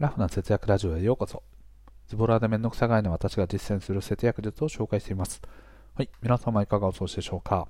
[0.00, 1.44] ラフな節約ラジオへようこそ。
[2.08, 5.40] ズボラでめんどくさがいの私が実践する節約術を紹介しています。
[5.94, 7.68] はい、皆様いかがお過ごしでしょうか。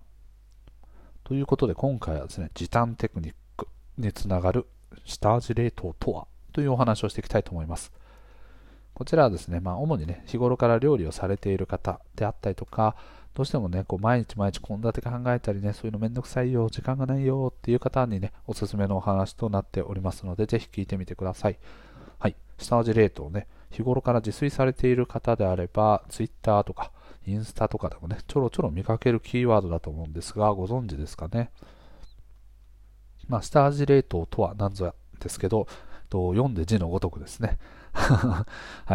[1.23, 3.69] ということで今回はですね、時短テクニック
[3.99, 4.67] につながる
[5.05, 6.27] 下味冷凍とは？
[6.55, 7.93] というお話をしていきたいと思います。
[8.95, 12.97] こちらはですね、まあ、主にね、日頃から料理をされている方であったりとか、
[13.35, 21.59] どうしてもね、こう毎日毎日献立考えたりね、そういうのめんどくさいよ、時間がないよっていう方にね、おすすめのお話となっておりますので、ぜひ聞いてみてください。
[22.59, 26.93] 下味冷凍ね、日頃から自炊されている方であれば、Twitter とか、
[27.27, 31.51] インスタとかでもね、ちょろちょろ見かけるキーワードだと思うんですが、ご存知ですかね？
[33.29, 35.67] まあ、下味冷凍とは何ぞやですけど、
[36.11, 37.59] と読んで字のごとくですね。
[37.93, 38.45] は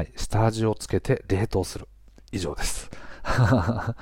[0.01, 1.87] い、下味をつけて冷凍する。
[2.31, 2.89] 以上です。
[3.23, 3.95] は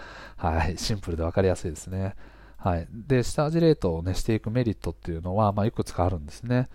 [0.67, 2.15] い、シンプルで分かりやすいですね。
[2.57, 6.67] はい、で下味冷凍を、ね、していくメリットっていうのは、まあ、いくつかあるんですね。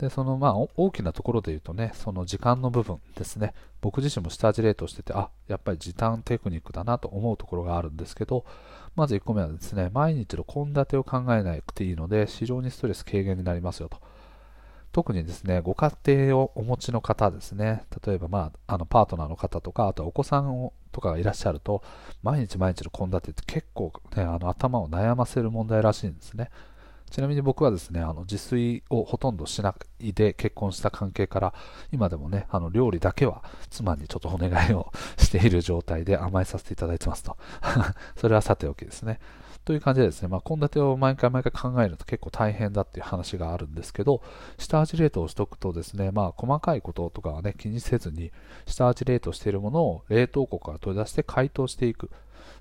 [0.00, 8.46] でそのまあ大きなところで言うとね、その時間の部分ですね、僕自身も下味冷凍してて、あやっぱり時短テクニックだなと思うところがあるんですけど、
[8.96, 13.98] まず1個目はですね、毎日の献立を考えなくていいので、非常にストレス軽減になりますよと。
[14.92, 21.82] 特にですね、ご家庭をお持ちの方ですね、例えば、まあ、あのパートナーの方とか、あとはお子さんをとかがいらっしゃると、
[22.22, 26.50] 毎日毎日の献立って結構、ね、あの頭を悩ませる問題らしいんですね。
[27.10, 31.54] ちなみに僕はですね、あの自炊をほとんどしないで結婚した関係から、
[31.92, 37.36] 今でもね、あの料理だけは妻にちょっとお願いをしている状態で甘えさせていただいてますと。
[38.16, 39.18] それはさておきですね。
[39.64, 44.22] という感じでですね、まあ、献立を毎回毎回考えると結構大変だっていう話があるんですけど、
[44.58, 48.32] 下味冷凍しておくとですね、まあ、細かいこととかはね、気にせずに、
[48.66, 52.10] 下味冷凍しているものを冷凍庫から取り出して解凍していく。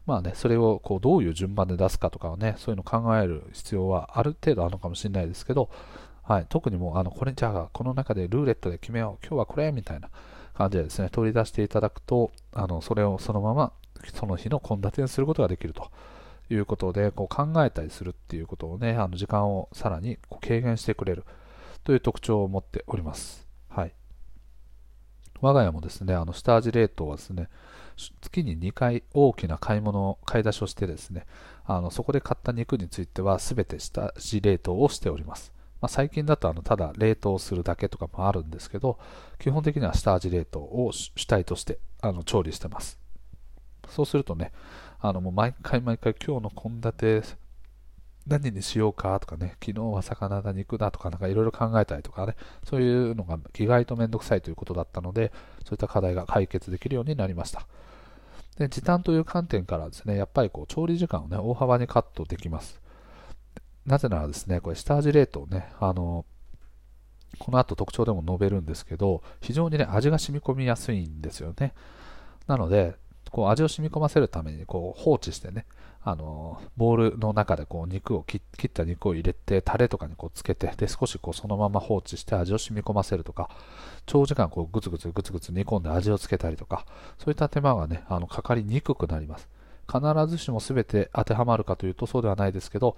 [0.05, 5.69] まあね、それをこうどういう順番で出すかとかはね、そういうのを考える必要はある程度あるのかもしれないですけど、
[6.23, 10.09] はい、特にもう、あの、これじゃあ、この中でルーレットで決めよう、今日はこれみたいな
[10.53, 13.71] 感じでですね、取り出していただくと、あの、それをそのまま、
[14.13, 15.89] その日の献立にすることができると。
[16.49, 21.25] いうことでこう考えたりするっていうことをねあの時間をさらにこう軽減してくれる
[21.83, 23.47] という特徴を持っております。
[23.69, 23.93] はい、
[25.41, 27.49] 我が家もですねあの下味冷凍はですね
[28.21, 31.25] 月に2回大きな買い物買い出しをしてですね
[31.65, 35.53] あのそこで買った肉については全て下味冷凍をしております。
[35.81, 38.99] まあ、最近だとあのただ冷凍するだけとかもあるんですけど
[39.37, 42.99] 基本的には下味冷凍を主体としてあの調理してます。
[43.89, 44.51] そうするとね、
[45.01, 47.37] あのもう毎回毎回今日の献立
[48.27, 55.31] 何にしようかとかね、昨日は魚だ、肉だとかなんかいろいろ考えたりとかね、そういうのが意外とめんどくさいということだったので、
[55.65, 57.65] そういった課題が解決できるようになりました。
[58.57, 62.79] で時短という観点からですね、やっぱりこう調理時間をね、大幅にカットできます。
[63.85, 66.25] なぜならですね、これ下味冷凍ね、あの、
[67.39, 71.73] この後特徴でも述べるんですけど、非常にね、味が染み込みやすいんですよね。
[72.47, 72.95] なので、
[73.31, 75.65] こう味を染み込ませるためにこう放置してね、
[76.01, 83.49] あのボウルの中でこう肉を切った肉を入れてタレとかにこうつけてで少しこうそのまま放置して味を染み込ませるとか
[84.05, 86.85] 長時間こうグツグツグツグツ煮込んで味をつけたりとか
[87.17, 89.47] そういった手間がねあのかかりにくくなります。
[89.91, 92.95] 必ずしも全て当てはまるかというとそうではないですけど、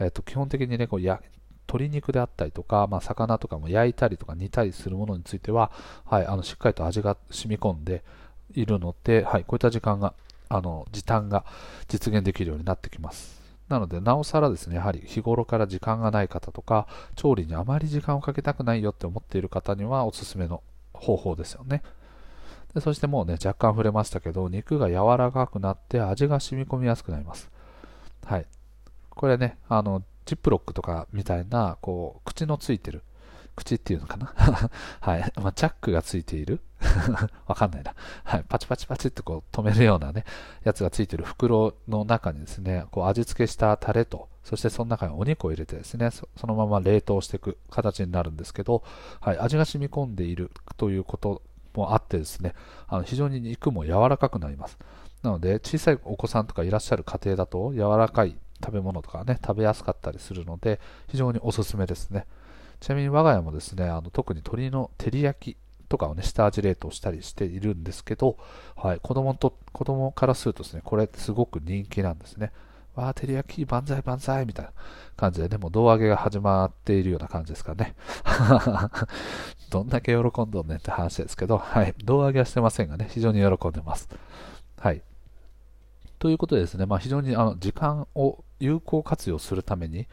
[0.00, 1.22] えー、と基本的にねこうや
[1.68, 5.70] 鶏肉であったりとか、まあ、魚とかも焼いたりとか煮たりするものについては、
[6.04, 8.02] はい、あのしっかりと味が染み込んで
[8.54, 10.14] いるので、はい、こういった時間が、
[10.48, 11.44] あの、時短が
[11.88, 13.40] 実現できるようになってきます。
[13.68, 16.86] なので、なおさらですね、やはり日頃から時間がない方とか、
[17.16, 20.62] 調理にあまり時間をかけたくないよって思っている方にはおすすめの
[20.92, 21.82] 方法ですよね。
[22.74, 27.50] でそしてもうね、若干触れましたけど、肉が柔らかくなって味が染み込みやすくなります。
[28.24, 28.46] はい。
[29.10, 33.02] これね、あの、ジップロックとかみたいな、こう、口のついてる
[33.54, 34.32] 口っていうのかな？
[35.00, 35.32] はい。
[35.40, 36.60] まあ、チャックがついている？
[37.46, 37.94] わかんないな。
[38.24, 38.44] はい。
[38.48, 40.24] パチパチパチってこう止めるようなね、
[40.64, 48.82] やつがついている袋の中にですね、こう味付けしたタレと、そしてその中にお肉を入れてですね、そのまま冷凍していく形になるんですけど、
[49.20, 49.38] はい。
[49.38, 51.42] 味が染み込んでいるということ
[51.74, 52.54] もあってですね、
[52.88, 54.78] あの非常に肉も柔らかくなります。
[55.22, 62.26] なので、小さいお子さんとかいらっしゃる家庭だと、柔らかい食べ物とかね、食べやすかったりするので、非常におすすめですね。
[62.82, 65.56] ちなみに我が家もですね、あの特に鶏の照り焼き
[65.88, 68.36] とかをね、下味冷凍したりしているんですけど、
[68.74, 72.50] はい、子供と、子供からするとですね、これすごく人気なんですね。
[72.96, 74.72] わあ、照り焼き万歳万歳みたいな
[75.16, 77.94] 感じでね、もう胴上げが始まっているような感じですかね。
[79.70, 84.08] どんだけ喜んどんねんって話ですけど、はい、胴上げはしてませんがね、非常に喜んでます。
[84.80, 85.02] はい。
[86.18, 90.08] ということでですね、まあ、非常にあの時間を有効活用するために、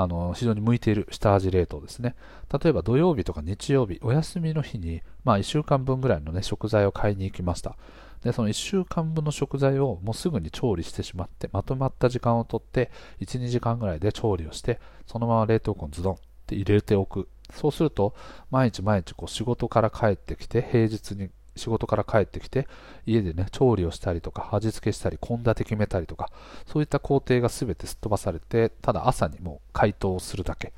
[0.00, 2.14] あの非常に向いている下味冷凍ですね。
[2.62, 7.76] 例えば土曜日とか日曜日、お休みの日に、まあ、1週間分ぐらいの、ね、食材を買いに行きました。
[8.22, 16.16] で、その1週間分の食材をもうすぐに調理してしまって、まとまった時間をとって、1、2時間ぐらいで調理をして、そのまま冷凍庫にズドンっ
[16.46, 17.28] て入れておく。
[17.52, 18.14] そうすると、
[18.52, 22.66] 毎日毎日こう仕事から帰ってきて、平日に仕事から帰ってきて、
[23.06, 26.30] 家でね、調理をしたりとか、味付けしたり、献立決めたりとか、
[26.66, 30.72] そういった工程が全てすっ飛ばされて、ただ朝にもう解凍するだけ。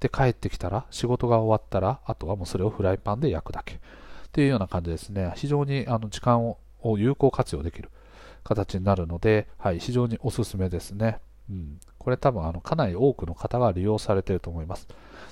[0.00, 3.74] で、帰ってきたら、仕事が終わったら、あとはもうそれをフライパンで焼くだけ。
[3.74, 3.78] っ
[4.32, 5.32] ていうような感じですね。
[5.36, 6.58] 非常にあの時間を
[6.98, 7.90] 有効活用できる
[8.42, 11.18] 形になるので、はい、非常におすすめですね。
[11.48, 14.88] うん、これ多分あのかなり多くの方が利用されていると思います。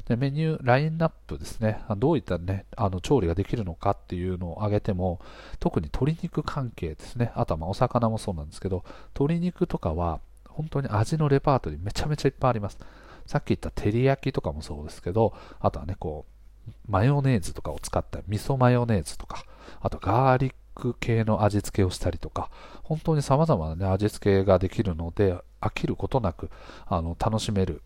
[0.09, 5.21] でメニュー、ラインナップですね、どういった、ね、あの調理ができるのかっていうのを挙げても、
[5.61, 8.85] 特に鶏肉関係ですね、あとはまお魚もそうなんですけど、
[9.15, 12.79] 鶏肉とかは本当に味のレパートリーめちゃめちゃいっぱいあります。
[13.27, 16.27] さっき言った照り焼きとかもそうですけど、あとはね、こ
[16.69, 19.45] う、マヨネーズとかを使った味噌マヨネーズとか、
[19.81, 22.51] あとガーリック系の味付けをしたりとか、
[22.83, 26.51] 本当に様々な、ね、味付けができるので、飽きることなく
[26.87, 27.83] あの楽しめる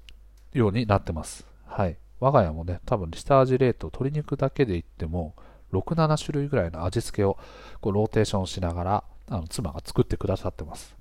[0.55, 1.47] ようになってます。
[1.67, 1.97] はい。
[2.21, 5.35] 我が家もね、多分下味冷凍、鶏肉だけでいっても、
[5.73, 7.39] 6、7種類ぐらいの味付けを
[7.81, 10.97] こうローテーションしながら、あの妻が作ってくださってます。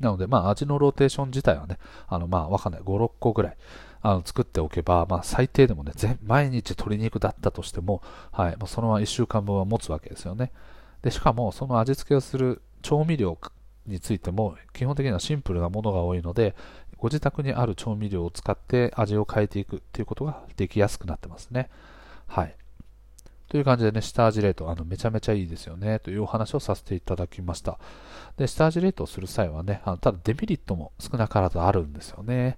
[0.00, 1.78] なので、まあ、味のローテーション自体はね、
[2.08, 3.56] あの、まあ、わかんない、5、6個ぐらい、
[4.00, 5.92] あの、作っておけば、まあ、最低でもね、
[6.24, 8.02] 毎日鶏肉だったとしても、
[8.32, 10.50] はい、もうそのまま1週間分は持つわけですよね。
[11.02, 13.38] で、しかも、その味付けをする調味料
[13.86, 16.56] についても、基本的にはシンプルなものが多いので、
[17.02, 21.68] ご自宅にある調味料を使って味を変えていくっていうことができやすくなってますね。
[22.28, 22.54] はい。
[23.48, 27.80] という感じでね、下味冷凍、あの、めちゃめちゃいいですよね、というお話をさせていただきました。
[28.36, 32.56] で、下味冷凍する際はね、あのただデメリットも少なからずあるんですよね。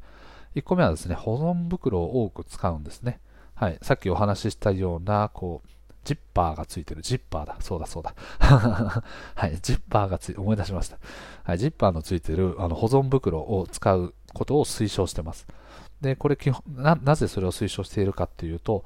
[0.56, 3.20] 1個目はですね、保存袋を多く使うんですね。
[3.54, 3.78] はい。
[3.80, 5.68] さっきお話ししたような、こう、
[6.04, 7.00] ジッパーがついてる。
[7.00, 7.56] ジッパーだ。
[7.60, 8.14] そうだそうだ。
[9.34, 9.58] はい。
[9.62, 10.98] ジッパーがつい、思い出しました。
[11.44, 11.58] はい。
[11.58, 15.46] ジッパーのついてるあの保存袋を使うことを推奨してます。
[16.00, 18.84] で、これ基本な、なぜそれを推奨しているかっていうと、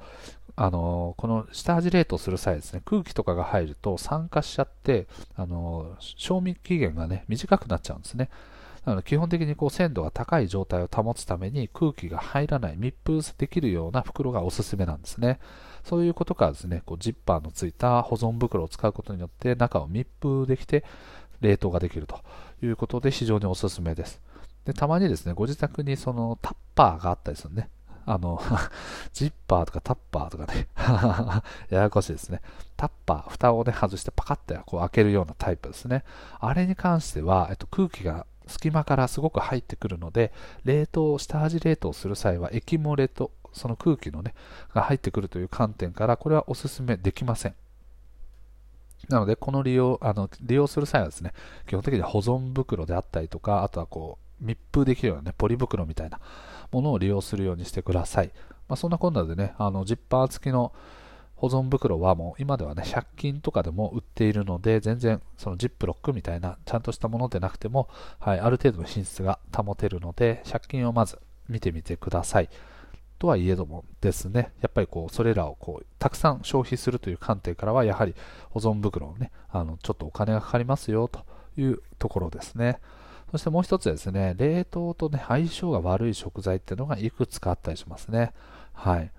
[0.55, 8.29] あのこの下味冷凍する際ですね、空気とかが入ると酸化しちゃって、あの賞味期限がね、短くなっちゃうんですね。
[8.85, 15.39] なので基本的にこう鮮度が高い状態を保つために空気が入らない、密封できるような袋がおすすめなんですね。
[15.83, 20.83] そういうことからですね、こうジッパーのついた保存袋を使うことによって中を密封できて
[21.41, 22.19] 冷凍ができると
[22.61, 24.21] いうことで非常におすすめです。
[24.69, 27.69] でたまにですね、ご自宅にそのタッパーがあったりするね。
[28.05, 28.41] あの、
[29.13, 30.67] ジッパーとかタッパーとかね
[31.69, 32.41] ややこしいですね。
[32.77, 36.03] タッパー、蓋をね、外してパカッとこう開けるようなタイプですね。
[36.39, 40.33] あれに関しては、えっと、空気が隙間からすごく入ってくるので、
[40.63, 44.33] 冷凍、下味冷凍する際は液漏れとその空気のね、
[44.73, 47.55] が入ってくるという観点から、これはお勧めできません。
[49.07, 51.33] なので、この利用、あの、利用する際はですね、
[51.67, 56.19] 基本的に保存袋であったりとか、あとはこう、密封できるようなね、ポリ袋みたいな
[56.71, 58.31] ものを利用するようにしてください。
[58.67, 60.71] まあ、そんなこんなでね、あの、ジッパー付きの
[61.35, 67.87] 保存袋はもう今ではね、100均とかでも売っているので、全然そのジップロックみたいなちゃんとしたものでなくても、
[68.19, 72.49] はい、ある程度の品質が保てるので、100均をまず見てみてください。
[73.19, 78.15] とはいえどもですね、やっぱりこう、それらをこう、たくさん消費するという観点からは、やはり
[78.49, 81.21] 保存袋をね、あの、ちょっとお金がかかりますよと
[81.57, 82.79] いうところですね。
[83.31, 88.33] そしてもう一つですね、冷凍とね、相性が悪い食材っていうのがいくつかあったりしますね。
[88.73, 89.11] はい。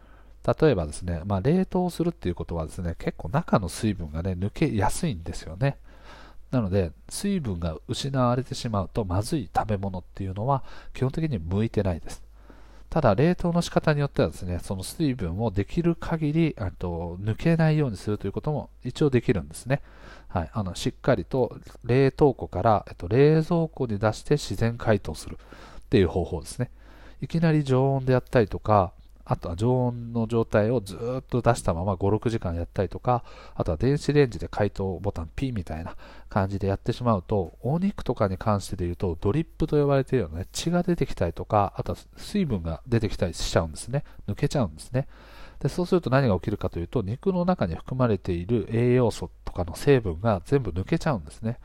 [0.60, 5.76] 例えばですね、まあ、冷凍するっていうことはですね、結構中の水分がね、抜けやすいんですよね。
[6.50, 10.64] なので、水分が失われてしまうとまずい食べ物っていうのは
[10.94, 12.22] 基本的に向いてないです。
[12.90, 19.80] ただ、冷凍の仕方によってはですね、その水分をできる限りと抜けないようにするということも一応できるんですね。
[20.26, 25.38] はい、あのしっかりと冷凍庫から、えっと、冷蔵庫に出して自然解凍する
[25.80, 26.70] っていう方法ですね。
[27.20, 28.92] いきなり常温でやったりとか、
[29.24, 33.24] あとは常温の状態をずっと出したまま5、6時間やったりとか、
[33.54, 35.96] あとは電子レンジで解凍ボタン P みたいな
[36.28, 44.04] 感じでやってしまうと、お肉とかに関してで言うと、ドリップと呼ばれているような、ね、血が出てきたりとか、あとは水分が出てきたりしちゃうんですね。
[44.28, 45.06] 抜けちゃうんですね。
[45.60, 51.58] でそうすると何が起きるかというと、肉の中に含まれている栄養素とかの成分が全部抜けちゃうんですね。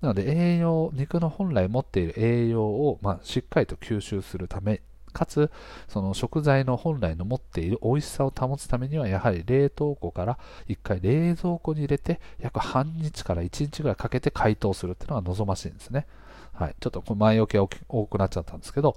[0.00, 4.80] なので栄養、肉の本来持っている栄養を、まあ、しっかりと吸収するため
[5.12, 5.50] かつ
[5.88, 10.38] その食材の本来の持っている美味しさを保つためにはやはり冷凍庫から
[10.68, 16.06] 1回冷蔵庫に入れて約半日から1日ぐらいかけて解凍するっていうのが望ましいんですね、
[16.52, 18.96] はい、ちょっと前置きが多くなっちゃったんですけど。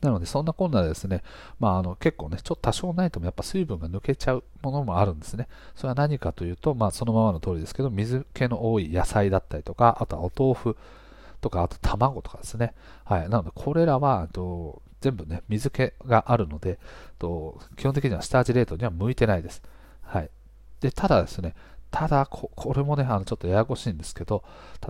[0.00, 1.22] なので、そんなこんなでですね、
[1.58, 5.48] まあ、あの結構ね、ちょっと多少ないともやっぱ水分が抜けちゃうものもあるんですね。
[5.74, 10.76] それは何かというと、まあ、そのままの通りですけど、水気の多い野菜だったりとか、あとはお豆腐
[11.42, 12.72] とか、あと卵とかですね。
[13.04, 13.28] はい。
[13.28, 16.78] なので、これらは、と全部ね、水気があるので、
[17.18, 19.60] と基本的には下味冷凍には向いてないです。
[20.02, 20.30] はい。
[20.80, 21.54] で、ただですね、
[21.90, 24.44] ただこ、これもね、あのちょっとややこしいんですけど、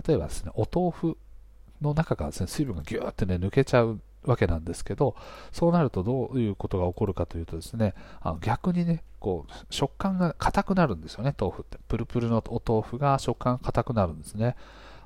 [0.07, 1.17] 例えばですね、お豆腐
[1.81, 5.15] の中からですね、水分がギューってね、抜けちゃうわけなんですけど、
[5.51, 11.79] そうなるとどういうことが起こるかというとですね、あの逆にね、こう食感が硬くなるんですよね、豆腐って。
[11.87, 14.55] プルプルのお豆腐が食感が硬くなるんですね。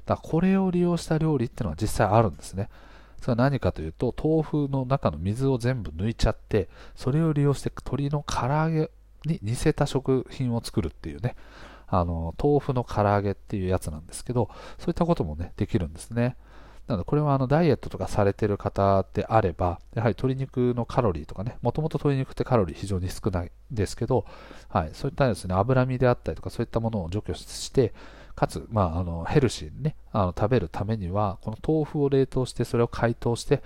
[0.08, 2.70] だからこれを利用した料理っていうのは実際あるんですね。
[3.22, 8.90] それは何かというと、豆腐の中の水を全部抜いちゃって、それを利用して鶏の唐揚げ
[9.26, 11.36] に似せた食品を作るっていうね、
[11.88, 16.36] あの豆腐の唐揚げっていうやつなんですけど、そういったこともね、できるんですね。
[16.88, 24.26] なので、これはあのダイエットとかされてる方であれば、やはり鶏肉のカロリーとかね、もともと鶏肉ってカロリー非常に少ないですけど、
[24.70, 27.94] はい、そういったですね、脂身であったりとか、そういったものを除去して、
[28.38, 33.64] かつ、まあ、あのヘルシーにね、あの食べるためには、この豆腐を冷凍して、それを解凍して、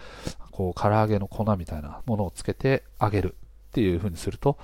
[0.52, 4.58] こう、唐揚げの粉みたいなものをつけて揚げるっていう風にすると、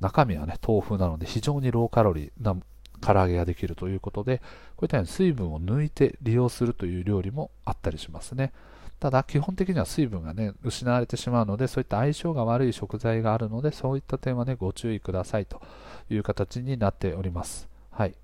[0.00, 2.56] 中身はね、豆腐なので非常にローカロリーな
[3.02, 4.38] 唐揚げができるということで、
[4.76, 8.54] こういったように水分を抜いて利用するという料理もあったりしますね。
[8.98, 15.60] ただ、基本的には水分がね、失われてしまうので、そういった相性が悪い食材があるので、そういった点はね、ご注意くださいと
[16.08, 17.68] いう形になっております。
[17.90, 18.14] はい。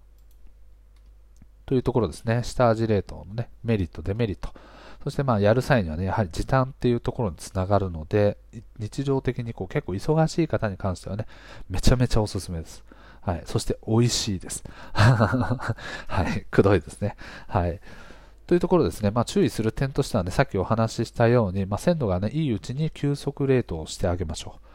[1.66, 2.42] というところですね。
[2.44, 4.50] 下味冷凍のね、メリット、デメリット。
[5.02, 8.38] そしてまあやる際にはね、やはり時短っていうところにつながるので、
[8.78, 11.26] 日常的にこう結構忙しい方に関してはね、
[11.68, 12.85] めちゃめちゃおすすめです。
[13.20, 13.42] はい。
[13.44, 14.64] そして美味しいです。
[14.92, 15.66] は
[16.37, 16.46] い。
[16.50, 17.16] くどいですね。
[17.49, 17.80] はい。
[18.46, 24.65] というところですね、まあ、注意する点としてはね、さっきお話ししたように、まあ、鮮度がね、いいうちに急速冷凍してあげましょう。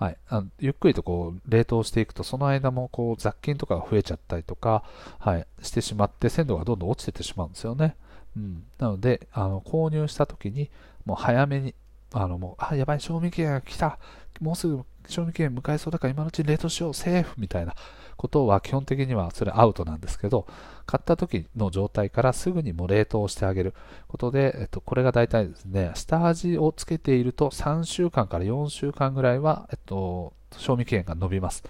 [0.00, 4.82] はい、あのゆっくりとこう冷凍していくと、その間もこう雑菌とかが増えちゃったりとか、
[5.18, 7.96] はい、してしまって、鮮度がどんどん落ちてってしまうんですよね。
[8.34, 10.70] うん、なので、あの購入した時に、
[11.04, 11.74] もう早めに、
[12.12, 13.98] あのもう、あ、やばい、賞味期限が来た、
[14.40, 17.74] もうすぐ賞味期限迎えそうだから今のうちに冷凍しよう、セーフみたいな
[18.16, 20.46] ことは基本的にはそれアウトなんですけど、
[20.86, 23.74] 買った時の状態からすぐにもう冷凍してあげる
[24.08, 31.62] ことで、えっと、これが大体ですね、下味をつけていると3週間から4週間ぐらいは、えっと、賞味期限が伸びます。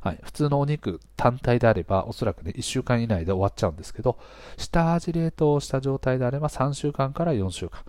[0.00, 4.18] はい、普通のお肉単体であればおそらくね1週間以内で終わっちゃうんですけど
[4.56, 7.80] 下味冷凍した状態であれば3週間から4週間。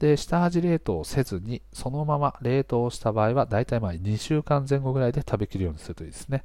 [0.00, 6.42] で下味冷凍せずにそのまま冷凍した場合は大体まあ2週間前後ぐらいで食べきるようにするといいですね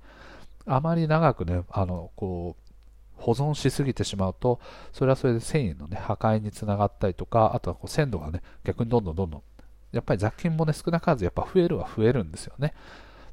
[0.66, 2.72] あまり長くね、あの、こう、
[3.18, 4.60] 保存しすぎてしまうと、
[4.92, 9.42] それはそれで繊維のね、破壊につながったりとか、あとはこう鮮度がね、逆にどんどんどんどん、
[9.92, 12.74] やっぱり雑菌もね、少なからずやっぱ増えるは増えるんですよね。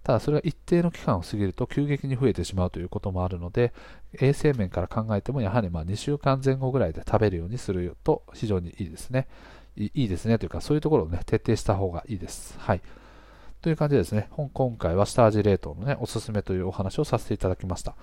[0.05, 3.73] ただそれが一定の期間を過ぎると急激に増えてしまうということもあるので、
[4.21, 9.29] 衛生面から考えてもやはりま2週間前後ぐらいで食べるようにすると非常にいいですね。
[9.77, 12.59] いいですねというか、そういうところをね、徹底した方がいいです。
[12.59, 12.81] はい。
[13.63, 17.95] という感じですね、今回は下味冷凍のね、おすすめというお話をさせていただきました。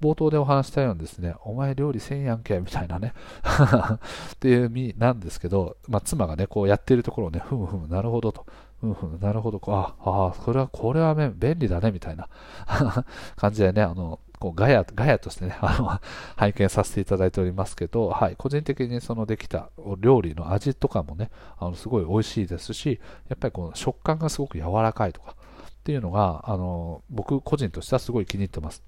[0.00, 3.14] 冒頭でお話したようにですね、お前料理せんやんけ、みたいなね
[4.34, 8.46] っていう意味なんですけど、まあ、妻がね、こうやってるところをね、ふむふむ、なるほどと、
[8.80, 12.28] ふむふむ、なるほど、ああ、これは、これは、ね、便利だね、みたいな
[13.34, 16.00] 感じでね、あの、こうガヤ、ガヤとしてね、 あの、
[16.36, 25.34] 拝見させていただいておりますけど、はい、個人的にそのできた料理の味とかもね、あの、すごい美味しいですし、やっぱりこの食感がすごく柔らかいとか、
[25.78, 28.82] っていうのが、あの、僕個人としてはすごい気に入ってます。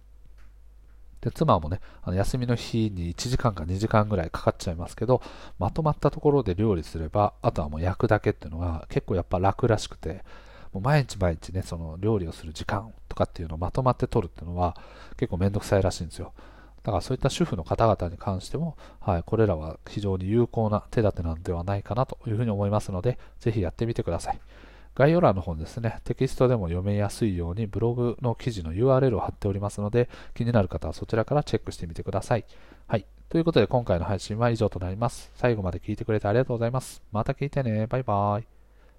[1.21, 5.23] で、妻もね、あの休みの日に1時間か2時間ぐらいかかっちゃいますけど、
[5.59, 10.25] まとまったところで料理すれば、あとはもう焼くだけっていうのが結構やっぱ楽らしくて、
[10.73, 14.77] もう毎日毎日ね、その料理をする時間とかっていうのをまとまって取るっていうのは
[15.17, 16.33] 結構めんどくさいらしいんですよ。
[16.83, 24.41] だからそういった主婦の方々に関しても、はい、これらは非常に有効な手立てなんではないかなというふうに思いますので、ぜひやってみてください。
[24.95, 32.45] 概要欄の方にですね、テキストでも読めやすいようにブログの記事の URL を貼っておりますので、気になる方はそちらからチェックしてみてください。
[32.87, 33.07] はい。
[33.29, 35.31] ということで今回の配信は以上となります。
[35.37, 37.03] 最後まで聞いてくれてありがとうございます。
[37.13, 37.87] また聞いてね。
[37.87, 38.60] バイバーイ。